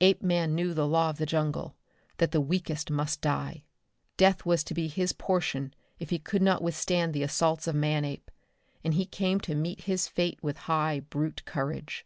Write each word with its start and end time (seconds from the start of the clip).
Apeman 0.00 0.56
knew 0.56 0.74
the 0.74 0.88
law 0.88 1.10
of 1.10 1.18
the 1.18 1.26
jungle, 1.26 1.76
that 2.16 2.32
the 2.32 2.40
weakest 2.40 2.90
must 2.90 3.20
die. 3.20 3.62
Death 4.16 4.44
was 4.44 4.64
to 4.64 4.74
be 4.74 4.88
his 4.88 5.12
portion 5.12 5.72
if 6.00 6.10
he 6.10 6.18
could 6.18 6.42
not 6.42 6.60
withstand 6.60 7.14
the 7.14 7.22
assaults 7.22 7.68
of 7.68 7.76
Manape, 7.76 8.32
and 8.82 8.94
he 8.94 9.06
came 9.06 9.38
to 9.42 9.54
meet 9.54 9.82
his 9.82 10.08
fate 10.08 10.40
with 10.42 10.58
high 10.66 10.98
brute 10.98 11.44
courage. 11.44 12.04